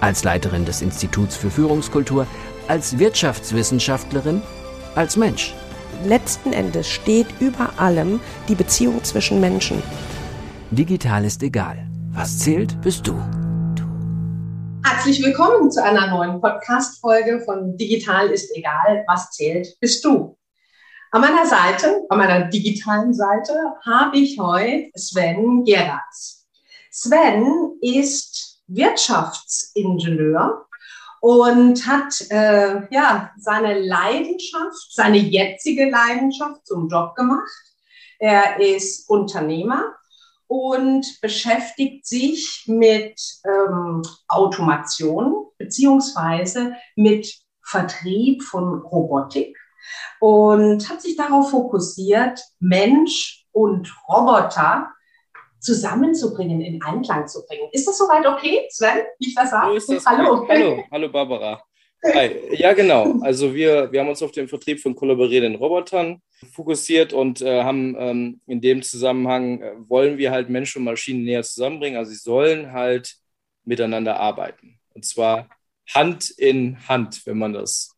[0.00, 2.26] als Leiterin des Instituts für Führungskultur,
[2.68, 4.42] als Wirtschaftswissenschaftlerin,
[4.94, 5.54] als Mensch.
[6.04, 9.82] Letzten Endes steht über allem die Beziehung zwischen Menschen.
[10.70, 11.86] Digital ist egal.
[12.12, 13.14] Was zählt, bist du.
[14.84, 19.04] Herzlich willkommen zu einer neuen Podcast-Folge von Digital ist egal.
[19.06, 20.36] Was zählt, bist du.
[21.12, 23.54] An meiner Seite, an meiner digitalen Seite,
[23.84, 26.46] habe ich heute Sven Gerards.
[26.90, 30.66] Sven ist Wirtschaftsingenieur
[31.20, 37.50] und hat äh, ja seine Leidenschaft, seine jetzige Leidenschaft zum Job gemacht.
[38.18, 39.94] Er ist Unternehmer
[40.46, 49.56] und beschäftigt sich mit ähm, Automation beziehungsweise mit Vertrieb von Robotik
[50.20, 54.90] und hat sich darauf fokussiert, Mensch und Roboter
[55.60, 57.68] zusammenzubringen, in Einklang zu bringen.
[57.72, 59.80] Ist das soweit okay, Sven, wie ich das sage?
[59.80, 60.46] So hallo.
[60.48, 61.62] hallo, hallo Barbara.
[62.04, 62.54] Hi.
[62.56, 63.20] Ja, genau.
[63.22, 67.96] Also wir, wir haben uns auf den Vertrieb von kollaborierenden Robotern fokussiert und äh, haben
[67.98, 71.98] ähm, in dem Zusammenhang, äh, wollen wir halt Menschen und Maschinen näher zusammenbringen.
[71.98, 73.16] Also sie sollen halt
[73.64, 74.78] miteinander arbeiten.
[74.94, 75.48] Und zwar
[75.94, 77.96] Hand in Hand, wenn man das.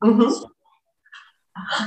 [0.00, 0.32] Mhm.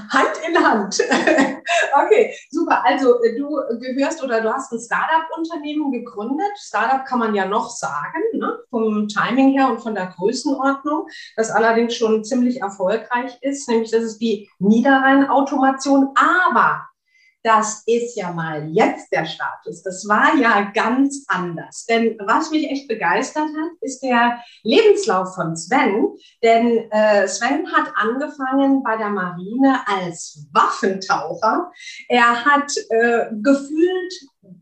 [0.09, 0.99] Hand in Hand.
[2.05, 2.83] okay, super.
[2.85, 3.49] Also äh, du
[3.95, 6.51] gehörst oder du hast ein Startup-Unternehmen gegründet.
[6.57, 8.59] Startup kann man ja noch sagen, ne?
[8.69, 14.03] vom Timing her und von der Größenordnung, das allerdings schon ziemlich erfolgreich ist, nämlich das
[14.03, 16.09] ist die Niederrhein-Automation.
[16.15, 16.89] Aber
[17.44, 19.82] das ist ja mal jetzt der Status.
[19.83, 21.86] Das war ja ganz anders.
[21.86, 26.10] Denn was mich echt begeistert hat, ist der Lebenslauf von Sven.
[26.44, 31.72] Denn äh, Sven hat angefangen bei der Marine als Waffentaucher.
[32.10, 34.14] Er hat äh, gefühlt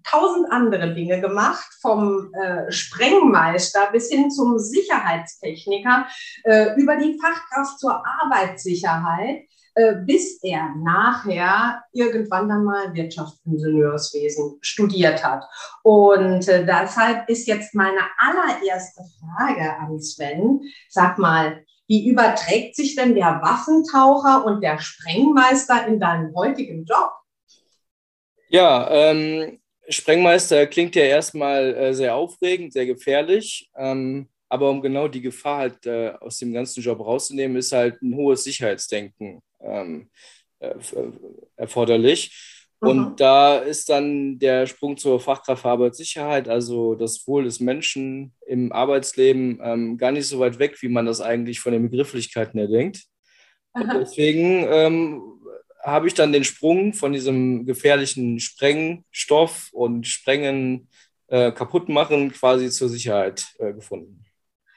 [0.03, 6.07] tausend andere Dinge gemacht, vom äh, Sprengmeister bis hin zum Sicherheitstechniker,
[6.43, 9.47] äh, über die Fachkraft zur Arbeitssicherheit.
[9.77, 15.43] Äh, bis er nachher irgendwann dann mal Wirtschaftsingenieurswesen studiert hat.
[15.83, 20.61] Und äh, deshalb ist jetzt meine allererste Frage an Sven.
[20.89, 27.11] Sag mal, wie überträgt sich denn der Waffentaucher und der Sprengmeister in deinem heutigen Job?
[28.49, 33.69] Ja, ähm, Sprengmeister klingt ja erstmal äh, sehr aufregend, sehr gefährlich.
[33.75, 38.01] Ähm, aber um genau die Gefahr halt äh, aus dem ganzen Job rauszunehmen, ist halt
[38.01, 40.09] ein hohes Sicherheitsdenken ähm,
[40.59, 41.11] äh, äh,
[41.55, 42.65] erforderlich.
[42.81, 42.89] Mhm.
[42.89, 48.33] Und da ist dann der Sprung zur Fachkraft für Arbeitssicherheit, also das Wohl des Menschen
[48.45, 52.59] im Arbeitsleben, ähm, gar nicht so weit weg, wie man das eigentlich von den Begrifflichkeiten
[52.59, 53.03] her denkt.
[53.73, 55.21] Und deswegen ähm,
[55.83, 60.89] habe ich dann den Sprung von diesem gefährlichen Sprengstoff und Sprengen,
[61.27, 64.23] äh, kaputt machen quasi zur Sicherheit äh, gefunden.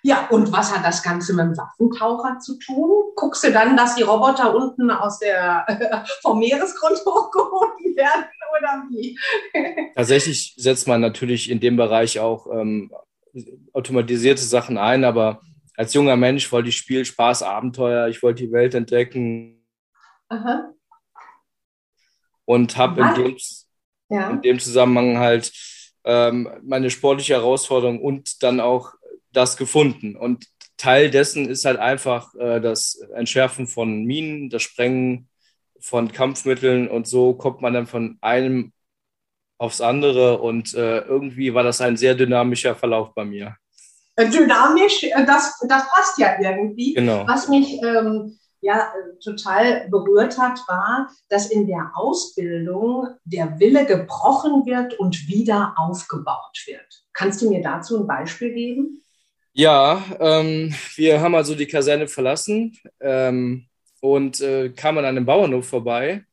[0.03, 3.13] Ja, und was hat das Ganze mit dem Waffentaucher zu tun?
[3.17, 5.67] Guckst du dann, dass die Roboter unten aus der,
[6.23, 8.25] vom Meeresgrund hochgehoben werden
[8.59, 9.19] oder wie?
[9.95, 12.91] Tatsächlich setzt man natürlich in dem Bereich auch ähm,
[13.73, 15.41] automatisierte Sachen ein, aber
[15.77, 19.65] als junger Mensch wollte ich Spiel, Spaß, Abenteuer, ich wollte die Welt entdecken.
[20.29, 20.73] Aha.
[22.45, 23.37] Und habe in, dem,
[24.09, 24.31] ja.
[24.31, 25.53] in dem Zusammenhang halt
[26.05, 28.95] ähm, meine sportliche Herausforderung und dann auch
[29.33, 30.17] das gefunden.
[30.17, 30.47] Und
[30.77, 35.29] Teil dessen ist halt einfach äh, das Entschärfen von Minen, das Sprengen
[35.81, 38.73] von Kampfmitteln und so kommt man dann von einem
[39.59, 43.57] aufs andere und äh, irgendwie war das ein sehr dynamischer Verlauf bei mir.
[44.17, 46.95] Äh, dynamisch, äh, das, das passt ja irgendwie.
[46.95, 47.27] Genau.
[47.27, 48.91] Was mich ähm, ja
[49.23, 56.65] total berührt hat, war, dass in der Ausbildung der Wille gebrochen wird und wieder aufgebaut
[56.67, 57.05] wird.
[57.13, 59.03] Kannst du mir dazu ein Beispiel geben?
[59.61, 63.67] Ja, ähm, wir haben also die Kaserne verlassen ähm,
[64.01, 66.25] und äh, kamen an einem Bauernhof vorbei.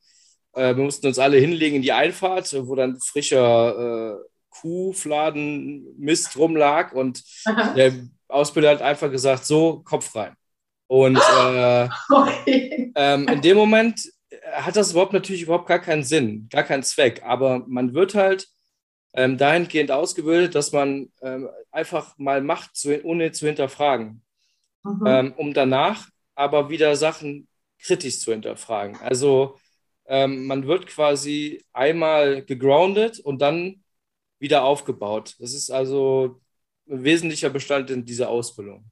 [0.53, 6.37] Äh, wir mussten uns alle hinlegen in die Einfahrt, wo dann frischer äh, Kuhfladen, Mist
[6.37, 7.73] rumlag und Aha.
[7.73, 7.95] der
[8.29, 10.33] Ausbilder hat einfach gesagt, so, Kopf rein.
[10.87, 12.93] Und äh, okay.
[12.95, 14.09] ähm, in dem Moment
[14.53, 18.47] hat das überhaupt natürlich überhaupt gar keinen Sinn, gar keinen Zweck, aber man wird halt
[19.13, 24.23] ähm, dahingehend ausgebildet, dass man ähm, einfach mal macht, zu, ohne zu hinterfragen,
[24.83, 25.03] mhm.
[25.05, 27.47] ähm, um danach aber wieder Sachen
[27.79, 28.97] kritisch zu hinterfragen.
[28.97, 29.57] Also
[30.05, 33.83] ähm, man wird quasi einmal gegroundet und dann
[34.39, 35.35] wieder aufgebaut.
[35.39, 36.41] Das ist also
[36.89, 38.89] ein wesentlicher Bestandteil dieser Ausbildung.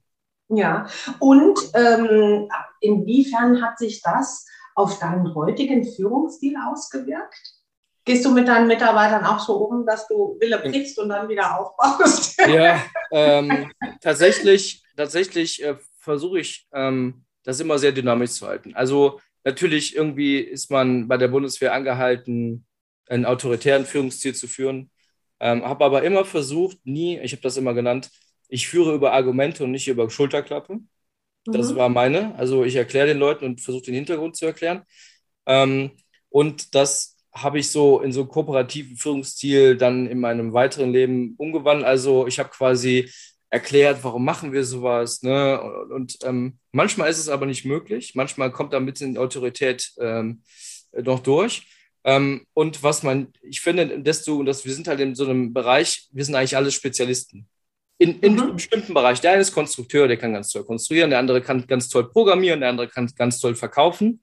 [0.49, 0.87] Ja,
[1.19, 2.47] und ähm,
[2.81, 4.45] inwiefern hat sich das
[4.75, 7.54] auf deinen heutigen Führungsstil ausgewirkt?
[8.05, 11.59] Gehst du mit deinen Mitarbeitern auch so um, dass du Wille brichst und dann wieder
[11.59, 12.39] aufbaust?
[12.47, 13.71] Ja, ähm,
[14.01, 18.75] tatsächlich, tatsächlich äh, versuche ich, ähm, das immer sehr dynamisch zu halten.
[18.75, 22.65] Also natürlich irgendwie ist man bei der Bundeswehr angehalten,
[23.07, 24.91] einen autoritären Führungsstil zu führen.
[25.39, 28.11] Ähm, habe aber immer versucht, nie, ich habe das immer genannt,
[28.47, 30.79] ich führe über Argumente und nicht über Schulterklappe.
[31.45, 31.75] Das mhm.
[31.75, 32.35] war meine.
[32.35, 34.83] Also ich erkläre den Leuten und versuche den Hintergrund zu erklären.
[35.45, 35.91] Ähm,
[36.29, 41.85] und das habe ich so in so kooperativen Führungsstil dann in meinem weiteren Leben umgewandelt.
[41.85, 43.09] Also ich habe quasi
[43.49, 45.21] erklärt, warum machen wir sowas.
[45.21, 45.61] Ne?
[45.61, 48.13] Und, und ähm, manchmal ist es aber nicht möglich.
[48.15, 50.43] Manchmal kommt da ein bisschen Autorität ähm,
[50.93, 51.67] noch durch.
[52.05, 56.07] Ähm, und was man, ich finde, desto, dass wir sind halt in so einem Bereich,
[56.11, 57.47] wir sind eigentlich alle Spezialisten
[57.97, 58.41] in, in mhm.
[58.41, 59.21] einem bestimmten Bereich.
[59.21, 62.59] Der eine ist Konstrukteur, der kann ganz toll konstruieren, der andere kann ganz toll programmieren,
[62.59, 64.21] der andere kann ganz toll verkaufen.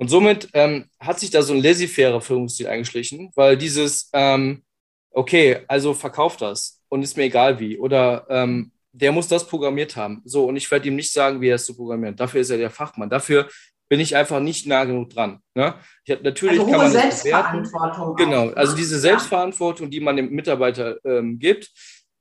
[0.00, 4.62] Und somit ähm, hat sich da so ein laissez-faire Führungsstil eingeschlichen, weil dieses, ähm,
[5.10, 7.78] okay, also verkauft das und ist mir egal wie.
[7.78, 10.22] Oder ähm, der muss das programmiert haben.
[10.24, 12.16] So, und ich werde ihm nicht sagen, wie er es zu programmieren.
[12.16, 13.10] Dafür ist er der Fachmann.
[13.10, 13.46] Dafür
[13.90, 15.40] bin ich einfach nicht nah genug dran.
[15.54, 15.74] Ne?
[16.06, 18.16] Ich hab, natürlich also kann man Selbstverantwortung.
[18.16, 21.70] Genau, also diese Selbstverantwortung, die man dem Mitarbeiter ähm, gibt,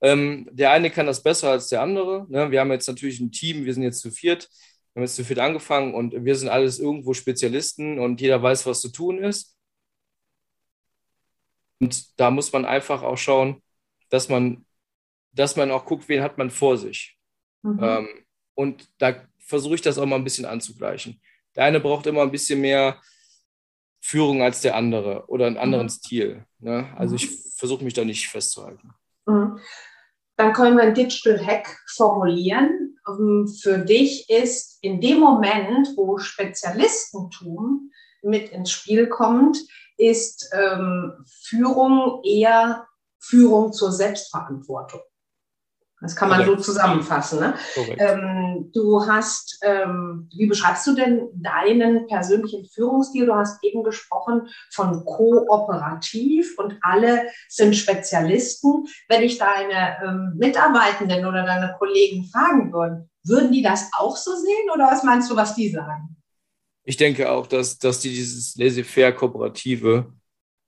[0.01, 2.25] ähm, der eine kann das besser als der andere.
[2.29, 2.51] Ne?
[2.51, 4.49] Wir haben jetzt natürlich ein Team, wir sind jetzt zu viert,
[4.93, 8.65] wir haben jetzt zu viert angefangen und wir sind alles irgendwo Spezialisten und jeder weiß,
[8.65, 9.55] was zu tun ist.
[11.79, 13.61] Und da muss man einfach auch schauen,
[14.09, 14.65] dass man,
[15.31, 17.17] dass man auch guckt, wen hat man vor sich.
[17.61, 17.79] Mhm.
[17.81, 18.07] Ähm,
[18.55, 21.21] und da versuche ich das auch mal ein bisschen anzugleichen.
[21.55, 23.01] Der eine braucht immer ein bisschen mehr
[24.01, 25.89] Führung als der andere oder einen anderen mhm.
[25.89, 26.45] Stil.
[26.59, 26.93] Ne?
[26.97, 27.35] Also ich mhm.
[27.55, 28.91] versuche mich da nicht festzuhalten.
[29.25, 29.59] Mhm.
[30.39, 32.97] Dann können wir ein Digital Hack formulieren.
[33.05, 37.91] Ähm, für dich ist in dem Moment, wo Spezialistentum
[38.21, 39.57] mit ins Spiel kommt,
[39.97, 42.87] ist ähm, Führung eher
[43.19, 45.01] Führung zur Selbstverantwortung.
[46.01, 46.63] Das kann man Korrekt.
[46.63, 47.39] so zusammenfassen.
[47.39, 47.53] Ne?
[47.97, 53.25] Ähm, du hast, ähm, wie beschreibst du denn deinen persönlichen Führungsstil?
[53.25, 58.87] Du hast eben gesprochen von kooperativ und alle sind Spezialisten.
[59.09, 64.31] Wenn ich deine ähm, Mitarbeitenden oder deine Kollegen fragen würde, würden die das auch so
[64.35, 66.15] sehen oder was meinst du, was die sagen?
[66.85, 70.13] Ich denke auch, dass, dass die dieses laissez-faire Kooperative,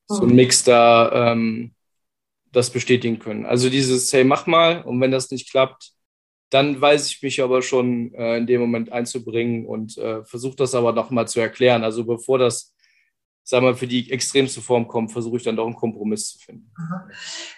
[0.08, 0.36] so ein hm.
[0.36, 1.74] Mix da ähm,
[2.52, 3.46] das bestätigen können.
[3.46, 5.94] Also dieses, hey, mach mal und wenn das nicht klappt,
[6.50, 10.76] dann weiß ich mich aber schon äh, in dem Moment einzubringen und äh, versuche das
[10.76, 11.84] aber nochmal zu erklären.
[11.84, 12.76] Also bevor das,
[13.44, 16.70] sagen wir, für die extremste Form kommt, versuche ich dann doch einen Kompromiss zu finden.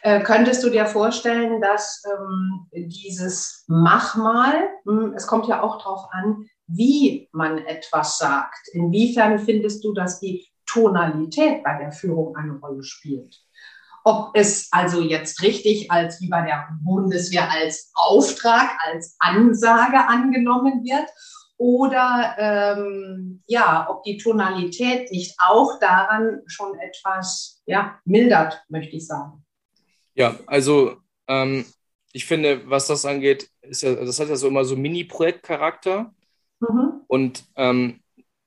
[0.03, 5.63] Äh, könntest du dir vorstellen, dass ähm, dieses Mach mal, mh, hm, es kommt ja
[5.63, 8.69] auch darauf an, wie man etwas sagt.
[8.73, 13.42] Inwiefern findest du, dass die Tonalität bei der Führung eine Rolle spielt?
[14.03, 20.83] Ob es also jetzt richtig als wie bei der Bundeswehr als Auftrag, als Ansage angenommen
[20.83, 21.09] wird
[21.57, 29.07] oder ähm, ja, ob die Tonalität nicht auch daran schon etwas ja, mildert, möchte ich
[29.07, 29.45] sagen.
[30.15, 31.65] Ja, also ähm,
[32.11, 36.13] ich finde, was das angeht, ist ja, das hat ja so immer so Mini-Projekt-Charakter.
[36.59, 37.01] Mhm.
[37.07, 38.01] Und ähm,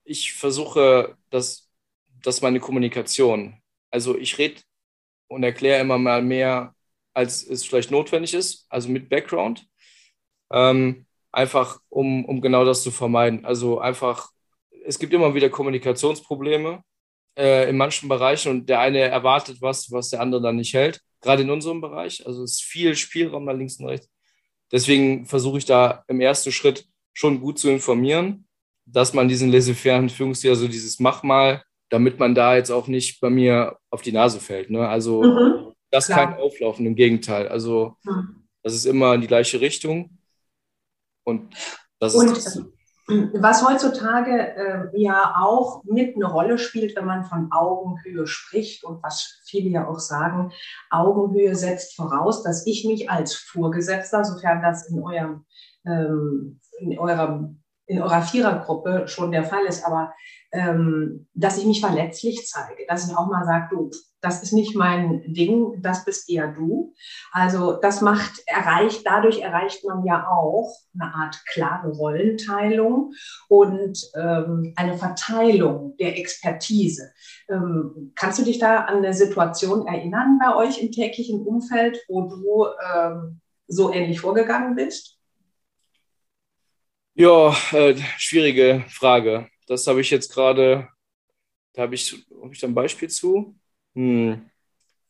[0.04, 1.68] ich versuche, dass,
[2.22, 3.60] dass meine Kommunikation,
[3.90, 4.60] also ich rede
[5.28, 6.74] und erkläre immer mal mehr,
[7.14, 9.66] als es vielleicht notwendig ist, also mit Background.
[10.52, 13.44] Ähm, einfach, um, um genau das zu vermeiden.
[13.44, 14.30] Also einfach,
[14.84, 16.82] es gibt immer wieder Kommunikationsprobleme
[17.36, 21.00] äh, in manchen Bereichen und der eine erwartet was, was der andere dann nicht hält.
[21.20, 22.24] Gerade in unserem Bereich.
[22.26, 24.10] Also es ist viel Spielraum da links und rechts.
[24.72, 28.46] Deswegen versuche ich da im ersten Schritt schon gut zu informieren,
[28.84, 33.20] dass man diesen laissez-faire Führungsstil, also dieses Mach mal, damit man da jetzt auch nicht
[33.20, 34.70] bei mir auf die Nase fällt.
[34.70, 34.86] Ne?
[34.88, 36.30] Also mhm, das klar.
[36.30, 37.48] kein Auflaufen, im Gegenteil.
[37.48, 38.46] Also mhm.
[38.62, 40.18] das ist immer in die gleiche Richtung.
[41.24, 41.54] Und
[41.98, 42.62] das Und, ist.
[43.34, 49.00] Was heutzutage äh, ja auch mit eine Rolle spielt, wenn man von Augenhöhe spricht und
[49.00, 50.50] was viele ja auch sagen,
[50.90, 55.44] Augenhöhe setzt voraus, dass ich mich als Vorgesetzter, sofern das in eurem,
[55.84, 60.12] ähm, in eurem in eurer Vierergruppe schon der Fall ist, aber
[60.52, 63.90] ähm, dass ich mich verletzlich zeige, dass ich auch mal sage, du,
[64.20, 66.94] das ist nicht mein Ding, das bist eher du.
[67.30, 73.12] Also das macht, erreicht, dadurch erreicht man ja auch eine Art klare Rollenteilung
[73.48, 77.12] und ähm, eine Verteilung der Expertise.
[77.48, 82.22] Ähm, kannst du dich da an eine Situation erinnern bei euch im täglichen Umfeld, wo
[82.22, 85.15] du ähm, so ähnlich vorgegangen bist?
[87.18, 89.48] Ja, äh, schwierige Frage.
[89.66, 90.86] Das habe ich jetzt gerade,
[91.72, 93.56] da habe ich, habe ich da ein Beispiel zu?
[93.94, 94.50] Hm.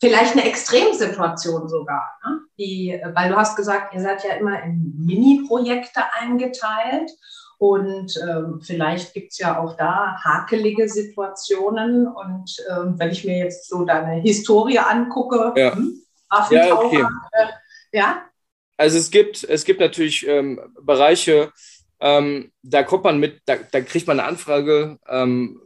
[0.00, 2.40] Vielleicht eine Extremsituation sogar, ne?
[2.58, 7.10] Die, weil du hast gesagt, ihr seid ja immer in Mini-Projekte eingeteilt
[7.58, 12.06] und ähm, vielleicht gibt es ja auch da hakelige Situationen.
[12.06, 16.02] Und ähm, wenn ich mir jetzt so deine Historie angucke, ja, hm,
[16.50, 17.04] ja, okay.
[17.32, 18.22] äh, ja.
[18.76, 21.52] Also es gibt, es gibt natürlich ähm, Bereiche,
[22.00, 25.60] ähm, da kommt man mit, da, da kriegt man eine Anfrage ähm,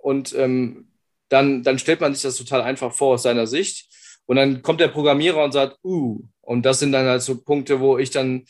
[0.00, 0.88] und ähm,
[1.28, 3.88] dann, dann stellt man sich das total einfach vor aus seiner Sicht.
[4.26, 7.80] Und dann kommt der Programmierer und sagt, uh, und das sind dann halt so Punkte,
[7.80, 8.44] wo ich dann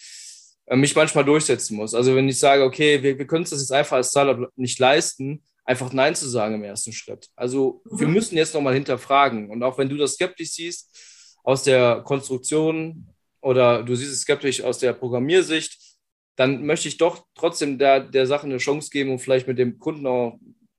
[0.67, 1.95] äh, mich manchmal durchsetzen muss.
[1.95, 4.79] Also wenn ich sage, okay, wir, wir können uns das jetzt einfach als Startup nicht
[4.79, 7.29] leisten, einfach Nein zu sagen im ersten Schritt.
[7.37, 8.15] Also wir mhm.
[8.15, 9.51] müssen jetzt nochmal hinterfragen.
[9.51, 10.91] Und auch wenn du das skeptisch siehst
[11.45, 13.07] aus der Konstruktion
[13.41, 15.80] oder du siehst es skeptisch aus der Programmiersicht,
[16.37, 19.79] dann möchte ich doch trotzdem der, der Sache eine Chance geben und vielleicht mit dem
[19.79, 20.39] Kunden auch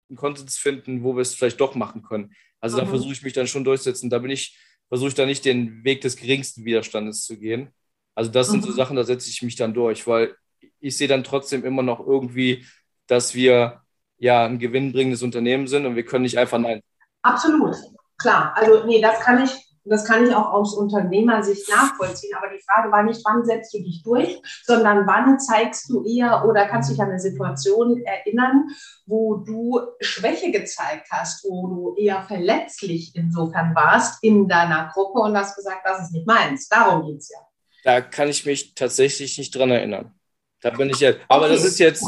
[0.09, 2.33] einen Konsens finden, wo wir es vielleicht doch machen können.
[2.59, 2.81] Also mhm.
[2.81, 4.09] da versuche ich mich dann schon durchzusetzen.
[4.09, 4.57] Da bin ich,
[4.89, 7.69] versuche ich da nicht den Weg des geringsten Widerstandes zu gehen.
[8.15, 8.51] Also das mhm.
[8.53, 8.75] sind so mhm.
[8.75, 10.35] Sachen, da setze ich mich dann durch, weil
[10.79, 12.65] ich sehe dann trotzdem immer noch irgendwie,
[13.07, 13.81] dass wir
[14.17, 16.81] ja ein gewinnbringendes Unternehmen sind und wir können nicht einfach nein.
[17.23, 17.75] Absolut,
[18.19, 18.53] klar.
[18.55, 19.51] Also nee, das kann ich
[19.83, 22.35] das kann ich auch aus Unternehmersicht nachvollziehen.
[22.35, 26.45] Aber die Frage war nicht, wann setzt du dich durch, sondern wann zeigst du eher
[26.45, 28.67] oder kannst du dich an eine Situation erinnern,
[29.05, 35.35] wo du Schwäche gezeigt hast, wo du eher verletzlich insofern warst in deiner Gruppe und
[35.35, 36.67] hast gesagt, das ist nicht meins.
[36.67, 37.39] Darum geht es ja.
[37.83, 40.13] Da kann ich mich tatsächlich nicht dran erinnern.
[40.61, 41.21] Da bin ich jetzt.
[41.27, 41.53] Aber okay.
[41.55, 42.05] das ist jetzt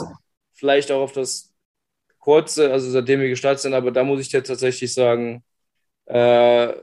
[0.53, 1.51] vielleicht auch auf das
[2.19, 5.43] kurze, also seitdem wir gestartet sind, aber da muss ich dir tatsächlich sagen,
[6.05, 6.73] äh,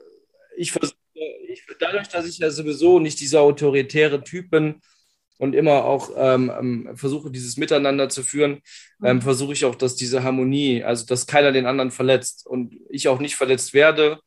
[0.60, 0.96] ich versuche,
[1.48, 4.80] ich, dadurch, dass ich ja sowieso nicht dieser autoritäre Typ bin
[5.38, 8.60] und immer auch ähm, ähm versuche, dieses Miteinander zu führen,
[9.02, 9.22] ähm, mhm.
[9.22, 13.20] versuche ich auch, dass diese Harmonie, also dass keiner den anderen verletzt und ich auch
[13.20, 14.20] nicht verletzt werde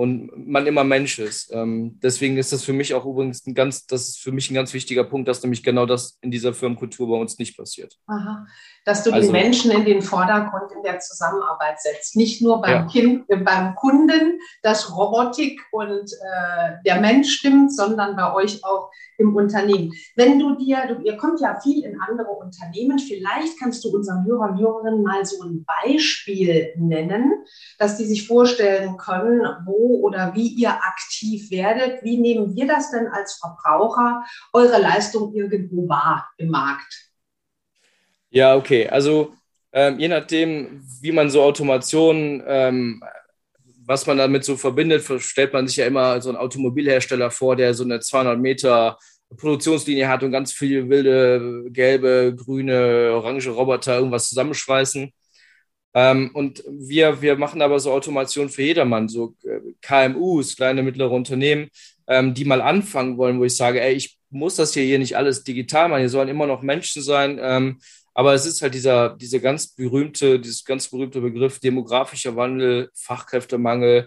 [0.00, 1.52] und man immer Mensch ist.
[1.52, 4.54] Ähm, deswegen ist das für mich auch übrigens ein ganz, das ist für mich ein
[4.54, 7.98] ganz wichtiger Punkt, dass nämlich genau das in dieser Firmenkultur bei uns nicht passiert.
[8.06, 8.46] Aha.
[8.86, 12.16] Dass du also, die Menschen in den Vordergrund in der Zusammenarbeit setzt.
[12.16, 12.86] Nicht nur beim, ja.
[12.86, 18.90] kind, äh, beim Kunden, dass Robotik und äh, der Mensch stimmt, sondern bei euch auch
[19.18, 19.92] im Unternehmen.
[20.16, 24.24] Wenn du dir, du, ihr kommt ja viel in andere Unternehmen, vielleicht kannst du unseren
[24.24, 27.44] Hörern und Hörerinnen mal so ein Beispiel nennen,
[27.78, 32.02] dass die sich vorstellen können, wo oder wie ihr aktiv werdet.
[32.02, 37.10] Wie nehmen wir das denn als Verbraucher, eure Leistung irgendwo wahr im Markt?
[38.30, 38.88] Ja, okay.
[38.88, 39.34] Also
[39.72, 43.02] ähm, je nachdem, wie man so Automation ähm,
[43.90, 47.74] was man damit so verbindet, stellt man sich ja immer so einen Automobilhersteller vor, der
[47.74, 48.96] so eine 200 Meter
[49.36, 55.12] Produktionslinie hat und ganz viele wilde, gelbe, grüne, orange Roboter irgendwas zusammenschweißen.
[55.94, 61.10] Ähm, und wir, wir machen aber so Automation für jedermann, so äh, KMUs, kleine, mittlere
[61.10, 61.68] Unternehmen,
[62.06, 65.16] ähm, die mal anfangen wollen, wo ich sage, ey, ich muss das hier, hier nicht
[65.16, 67.38] alles digital machen, hier sollen immer noch Menschen sein.
[67.42, 67.80] Ähm,
[68.14, 74.06] aber es ist halt dieser, diese ganz berühmte, dieses ganz berühmte Begriff demografischer Wandel, Fachkräftemangel.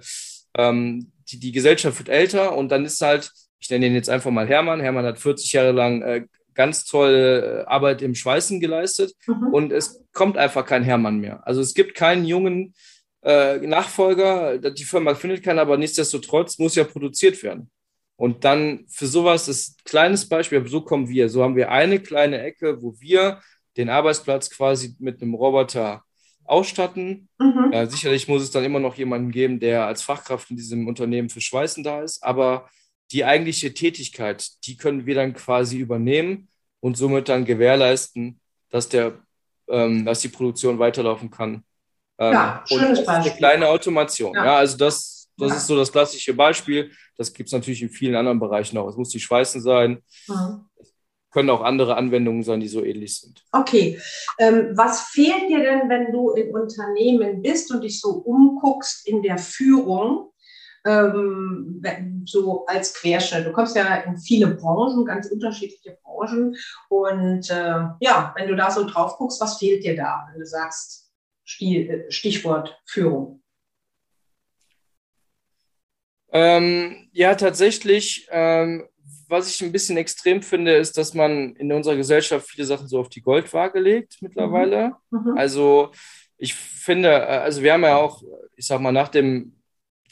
[0.57, 4.31] Ähm, die, die Gesellschaft wird älter und dann ist halt, ich nenne ihn jetzt einfach
[4.31, 4.81] mal Hermann.
[4.81, 9.53] Hermann hat 40 Jahre lang äh, ganz tolle äh, Arbeit im Schweißen geleistet mhm.
[9.53, 11.45] und es kommt einfach kein Hermann mehr.
[11.47, 12.73] Also es gibt keinen jungen
[13.23, 17.69] äh, Nachfolger, die Firma findet keinen, aber nichtsdestotrotz muss ja produziert werden.
[18.15, 21.29] Und dann für sowas ist ein kleines Beispiel, so kommen wir.
[21.29, 23.41] So haben wir eine kleine Ecke, wo wir
[23.75, 26.03] den Arbeitsplatz quasi mit einem Roboter
[26.45, 27.29] ausstatten.
[27.39, 27.71] Mhm.
[27.73, 31.29] Ja, sicherlich muss es dann immer noch jemanden geben, der als Fachkraft in diesem Unternehmen
[31.29, 32.69] für Schweißen da ist, aber
[33.11, 36.47] die eigentliche Tätigkeit, die können wir dann quasi übernehmen
[36.79, 39.13] und somit dann gewährleisten, dass, der,
[39.67, 41.63] ähm, dass die Produktion weiterlaufen kann.
[42.17, 43.31] Ähm, ja, schönes Beispiel.
[43.31, 44.35] Eine kleine Automation.
[44.35, 45.57] Ja, ja also das, das ja.
[45.57, 46.91] ist so das klassische Beispiel.
[47.17, 48.87] Das gibt es natürlich in vielen anderen Bereichen auch.
[48.87, 50.01] Es muss die Schweißen sein.
[50.27, 50.65] Mhm
[51.33, 53.43] können auch andere Anwendungen sein, die so ähnlich sind.
[53.51, 53.99] Okay.
[54.37, 59.23] Ähm, was fehlt dir denn, wenn du im Unternehmen bist und dich so umguckst in
[59.23, 60.31] der Führung?
[60.85, 63.45] Ähm, so als Querschnitt.
[63.45, 66.55] Du kommst ja in viele Branchen, ganz unterschiedliche Branchen.
[66.89, 70.45] Und äh, ja, wenn du da so drauf guckst, was fehlt dir da, wenn du
[70.45, 71.11] sagst,
[71.59, 73.41] äh, Stichwort Führung?
[76.31, 78.27] Ähm, ja, tatsächlich.
[78.31, 78.87] Ähm,
[79.27, 82.99] was ich ein bisschen extrem finde, ist, dass man in unserer Gesellschaft viele Sachen so
[82.99, 84.95] auf die Goldwaage legt mittlerweile.
[85.11, 85.31] Mhm.
[85.31, 85.37] Mhm.
[85.37, 85.91] Also
[86.37, 88.23] ich finde, äh, also wir haben ja auch,
[88.55, 89.62] ich sag mal, nach dem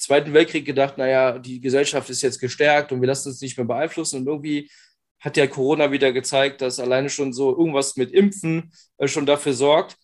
[0.01, 3.67] Zweiten Weltkrieg gedacht, naja, die Gesellschaft ist jetzt gestärkt und wir lassen uns nicht mehr
[3.67, 4.21] beeinflussen.
[4.21, 4.69] Und irgendwie
[5.19, 9.53] hat ja Corona wieder gezeigt, dass alleine schon so irgendwas mit Impfen äh, schon dafür
[9.53, 9.97] sorgt.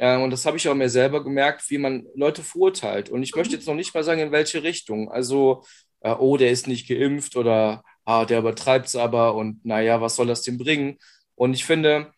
[0.00, 3.10] Und das habe ich auch mir selber gemerkt, wie man Leute verurteilt.
[3.10, 5.10] Und ich möchte jetzt noch nicht mal sagen, in welche Richtung.
[5.10, 5.64] Also,
[6.02, 10.16] äh, oh, der ist nicht geimpft oder ah, der übertreibt es aber und naja, was
[10.16, 10.98] soll das denn bringen?
[11.34, 12.12] Und ich finde,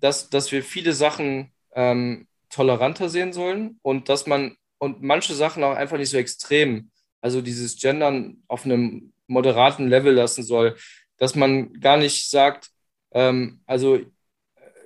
[0.00, 5.64] dass, dass wir viele Sachen ähm, toleranter sehen sollen und dass man und manche Sachen
[5.64, 10.76] auch einfach nicht so extrem, also dieses Gendern auf einem moderaten Level lassen soll,
[11.16, 12.70] dass man gar nicht sagt,
[13.12, 13.98] ähm, also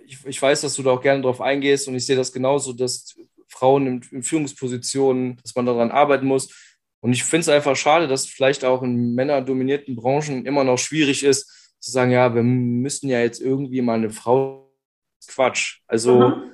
[0.07, 2.73] ich, ich weiß, dass du da auch gerne drauf eingehst und ich sehe das genauso,
[2.73, 3.17] dass
[3.49, 6.55] Frauen in, in Führungspositionen, dass man daran arbeiten muss.
[7.01, 11.23] Und ich finde es einfach schade, dass vielleicht auch in männerdominierten Branchen immer noch schwierig
[11.23, 14.69] ist, zu sagen, ja, wir müssten ja jetzt irgendwie mal eine Frau.
[15.27, 15.81] Quatsch.
[15.87, 16.53] Also, mhm.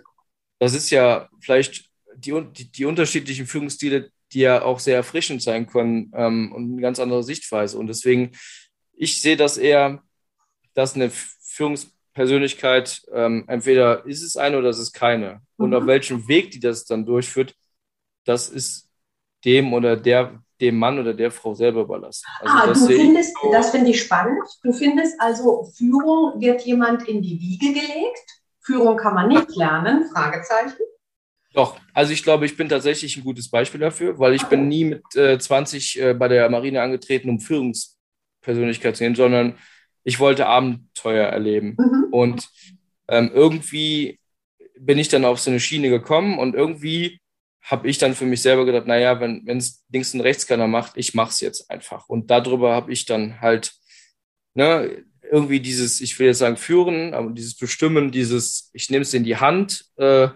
[0.58, 5.66] das ist ja vielleicht die, die, die, unterschiedlichen Führungsstile, die ja auch sehr erfrischend sein
[5.66, 7.78] können ähm, und eine ganz andere Sichtweise.
[7.78, 8.32] Und deswegen,
[8.92, 10.02] ich sehe das eher,
[10.74, 15.42] dass eine Führungs Persönlichkeit, ähm, entweder ist es eine oder ist es keine.
[15.56, 15.76] Und mhm.
[15.76, 17.54] auf welchem Weg die das dann durchführt,
[18.24, 18.88] das ist
[19.44, 22.24] dem oder der, dem Mann oder der Frau selber überlassen.
[22.40, 24.42] Also ah, du findest, so, das finde ich spannend.
[24.62, 28.24] Du findest also, Führung wird jemand in die Wiege gelegt?
[28.60, 30.08] Führung kann man nicht lernen?
[30.10, 30.78] Fragezeichen.
[31.54, 34.84] Doch, also ich glaube, ich bin tatsächlich ein gutes Beispiel dafür, weil ich bin nie
[34.84, 39.54] mit äh, 20 äh, bei der Marine angetreten, um Führungspersönlichkeit zu nehmen, sondern
[40.02, 41.76] ich wollte Abenteuer erleben.
[41.78, 42.06] Mhm.
[42.10, 42.48] Und
[43.08, 44.18] ähm, irgendwie
[44.76, 47.20] bin ich dann auf so eine Schiene gekommen und irgendwie
[47.62, 50.96] habe ich dann für mich selber gedacht, naja, wenn es links und rechts keiner macht,
[50.96, 52.08] ich mache es jetzt einfach.
[52.08, 53.72] Und darüber habe ich dann halt
[54.54, 59.14] ne, irgendwie dieses, ich will jetzt sagen führen, aber dieses Bestimmen, dieses, ich nehme es
[59.14, 60.28] in die Hand, äh,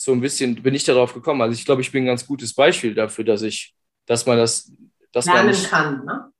[0.00, 1.42] so ein bisschen bin ich darauf gekommen.
[1.42, 3.74] Also ich glaube, ich bin ein ganz gutes Beispiel dafür, dass ich,
[4.06, 4.70] dass man das,
[5.10, 6.32] dass lernen man nicht, kann, ne?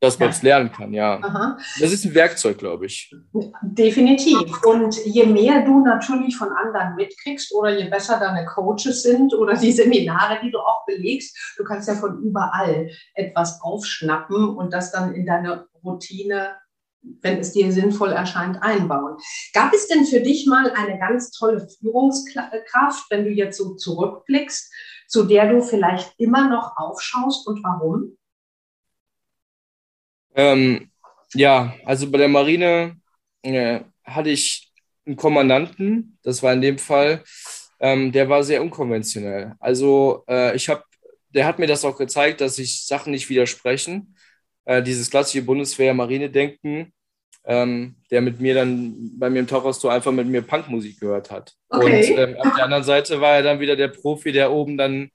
[0.00, 1.18] dass man es lernen kann, ja.
[1.22, 1.56] Aha.
[1.80, 3.16] Das ist ein Werkzeug, glaube ich.
[3.62, 4.62] Definitiv.
[4.64, 9.54] Und je mehr du natürlich von anderen mitkriegst oder je besser deine Coaches sind oder
[9.54, 14.92] die Seminare, die du auch belegst, du kannst ja von überall etwas aufschnappen und das
[14.92, 16.54] dann in deine Routine,
[17.22, 19.16] wenn es dir sinnvoll erscheint, einbauen.
[19.52, 24.72] Gab es denn für dich mal eine ganz tolle Führungskraft, wenn du jetzt so zurückblickst,
[25.08, 28.16] zu der du vielleicht immer noch aufschaust und warum?
[30.34, 30.90] Ähm,
[31.34, 32.96] ja, also bei der Marine
[33.42, 34.72] äh, hatte ich
[35.06, 37.22] einen Kommandanten, das war in dem Fall,
[37.80, 39.54] ähm, der war sehr unkonventionell.
[39.58, 40.82] Also äh, ich habe,
[41.30, 44.16] der hat mir das auch gezeigt, dass sich Sachen nicht widersprechen.
[44.64, 46.92] Äh, dieses klassische Bundeswehr-Marine-Denken,
[47.46, 51.54] ähm, der mit mir dann bei mir im Tauchhaustor einfach mit mir Punkmusik gehört hat.
[51.68, 52.10] Okay.
[52.10, 55.10] Und ähm, auf der anderen Seite war er dann wieder der Profi, der oben dann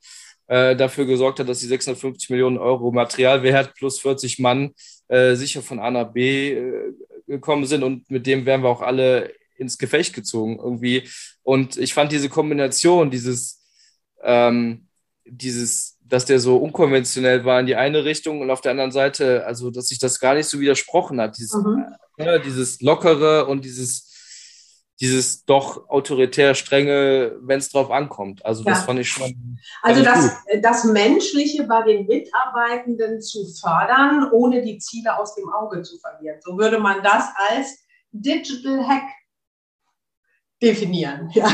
[0.48, 4.72] äh, dafür gesorgt hat, dass die 650 Millionen Euro Materialwert plus 40 Mann
[5.10, 6.94] äh, sicher von A nach B äh,
[7.28, 11.08] gekommen sind und mit dem werden wir auch alle ins Gefecht gezogen irgendwie.
[11.44, 13.62] Und ich fand diese Kombination, dieses,
[14.24, 14.88] ähm,
[15.25, 19.45] dieses, dass der so unkonventionell war in die eine Richtung und auf der anderen Seite,
[19.45, 21.86] also dass sich das gar nicht so widersprochen hat, dieses, mhm.
[22.17, 24.12] äh, dieses Lockere und dieses
[25.01, 28.45] dieses doch autoritär strenge, wenn es drauf ankommt.
[28.45, 29.57] Also das fand ich schon.
[29.81, 35.81] Also das, das Menschliche bei den Mitarbeitenden zu fördern, ohne die Ziele aus dem Auge
[35.81, 36.38] zu verlieren.
[36.41, 37.79] So würde man das als
[38.12, 39.10] Digital Hack
[40.62, 41.30] definieren.
[41.34, 41.47] Ja.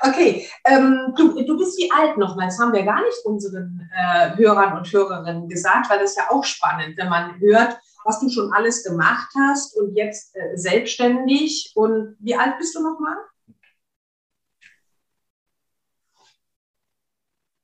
[0.00, 2.46] Okay, ähm, du, du bist wie alt nochmal?
[2.46, 6.30] Das haben wir gar nicht unseren äh, Hörern und Hörerinnen gesagt, weil das ist ja
[6.30, 11.72] auch spannend, wenn man hört, was du schon alles gemacht hast und jetzt äh, selbstständig.
[11.74, 13.16] Und wie alt bist du nochmal?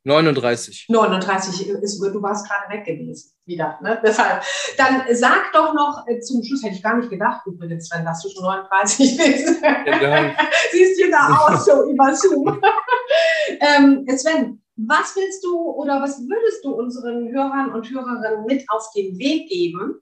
[0.05, 0.87] 39.
[0.89, 3.33] 39, ist, du warst gerade weg gewesen.
[3.45, 4.01] Wieder, ne?
[4.03, 4.43] Deshalb.
[4.79, 8.23] Dann sag doch noch, äh, zum Schluss hätte ich gar nicht gedacht, übrigens, Sven, dass
[8.23, 9.63] du schon 39 bist.
[9.63, 10.35] Ja,
[10.73, 12.61] Siehst jünger aus, so über Zoom.
[13.61, 18.91] ähm, Sven, was willst du oder was würdest du unseren Hörern und Hörerinnen mit auf
[18.97, 20.01] den Weg geben,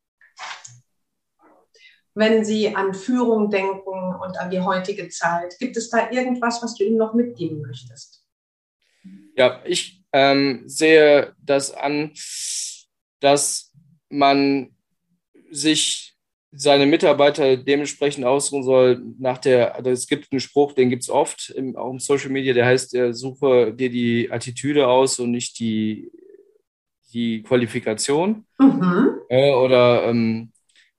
[2.15, 5.57] wenn Sie an Führung denken und an die heutige Zeit?
[5.59, 8.18] Gibt es da irgendwas, was du ihm noch mitgeben möchtest?
[9.39, 12.11] Ja, ich ähm, sehe das an,
[13.21, 13.73] dass
[14.11, 14.71] man
[15.51, 16.17] sich
[16.51, 21.11] seine Mitarbeiter dementsprechend ausruhen soll nach der, also es gibt einen Spruch, den gibt es
[21.11, 25.31] oft im, auch im Social Media, der heißt, äh, suche dir die Attitüde aus und
[25.31, 26.11] nicht die,
[27.13, 28.45] die Qualifikation.
[28.59, 29.21] Mhm.
[29.29, 30.51] Äh, oder ähm,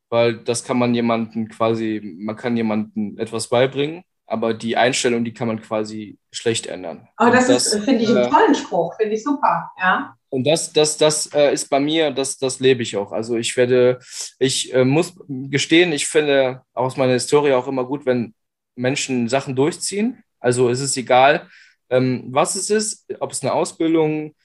[0.10, 5.34] weil das kann man jemanden quasi, man kann jemanden etwas beibringen, aber die Einstellung, die
[5.34, 7.08] kann man quasi schlecht ändern.
[7.18, 10.16] Aber das, das ist, finde ich, einen äh, tollen Spruch, finde ich super, ja.
[10.30, 13.12] Und das, das, das äh, ist bei mir, das, das lebe ich auch.
[13.12, 14.00] Also ich werde,
[14.38, 18.36] ich äh, muss gestehen, ich finde aus meiner Historie auch immer gut, wenn
[18.76, 20.24] Menschen Sachen durchziehen.
[20.40, 21.48] Also es ist egal,
[21.90, 24.36] ähm, was es ist, ob es eine Ausbildung,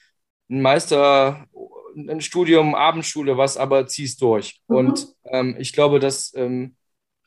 [0.49, 1.45] ein Meister,
[1.97, 4.61] ein Studium, Abendschule, was, aber zieh es durch.
[4.69, 4.77] Mhm.
[4.77, 6.77] Und ähm, ich glaube, dass, ähm,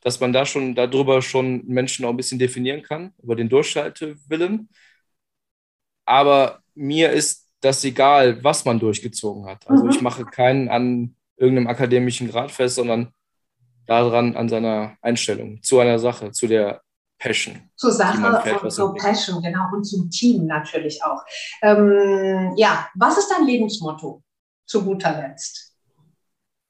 [0.07, 4.69] dass man da schon darüber schon Menschen auch ein bisschen definieren kann, über den Durchhaltewillen.
[6.05, 9.69] Aber mir ist das egal, was man durchgezogen hat.
[9.69, 9.89] Also mhm.
[9.89, 13.13] ich mache keinen an irgendeinem akademischen Grad fest, sondern
[13.85, 16.81] daran an seiner Einstellung zu einer Sache, zu der
[17.19, 17.69] Passion.
[17.75, 21.21] Zur Sache fährt, und zur Passion, genau, und zum Team natürlich auch.
[21.61, 24.23] Ähm, ja, was ist dein Lebensmotto
[24.65, 25.75] zu guter Letzt?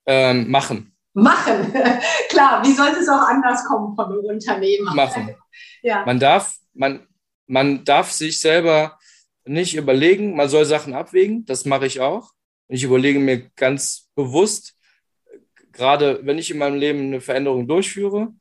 [0.08, 0.97] Ähm, machen.
[1.18, 1.74] Machen,
[2.30, 4.96] klar, wie sollte es auch anders kommen von einem Unternehmen?
[4.96, 5.36] Machen.
[5.82, 6.06] ja.
[6.06, 7.08] Man darf, man,
[7.48, 9.00] man darf sich selber
[9.44, 12.34] nicht überlegen, man soll Sachen abwägen, das mache ich auch.
[12.68, 14.76] Ich überlege mir ganz bewusst,
[15.72, 18.34] gerade wenn ich in meinem Leben eine Veränderung durchführe,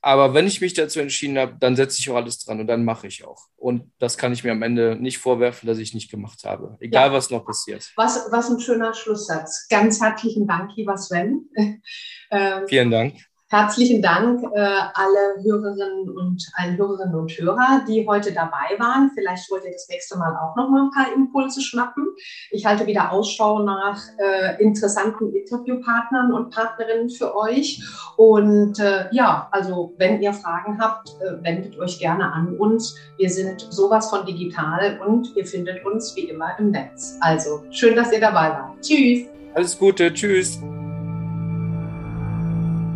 [0.00, 2.84] aber wenn ich mich dazu entschieden habe, dann setze ich auch alles dran und dann
[2.84, 3.48] mache ich auch.
[3.56, 7.08] Und das kann ich mir am Ende nicht vorwerfen, dass ich nicht gemacht habe, egal
[7.08, 7.12] ja.
[7.12, 7.92] was noch passiert.
[7.96, 9.66] Was, was ein schöner Schlusssatz.
[9.68, 11.48] Ganz herzlichen Dank, lieber Sven.
[12.28, 13.14] Ähm, Vielen Dank.
[13.56, 19.10] Herzlichen Dank äh, alle Hörerinnen und allen Hörerinnen und Hörer, die heute dabei waren.
[19.14, 22.04] Vielleicht wollt ihr das nächste Mal auch noch mal ein paar Impulse schnappen.
[22.50, 27.82] Ich halte wieder Ausschau nach äh, interessanten Interviewpartnern und Partnerinnen für euch.
[28.18, 32.94] Und äh, ja, also wenn ihr Fragen habt, äh, wendet euch gerne an uns.
[33.16, 37.16] Wir sind sowas von digital und ihr findet uns wie immer im Netz.
[37.22, 38.82] Also schön, dass ihr dabei wart.
[38.82, 39.28] Tschüss.
[39.54, 40.12] Alles Gute.
[40.12, 40.60] Tschüss.